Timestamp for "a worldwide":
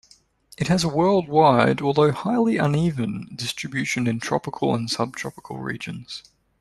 0.83-1.79